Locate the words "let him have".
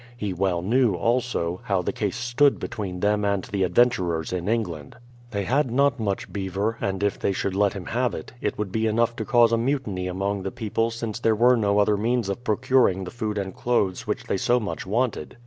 7.55-8.15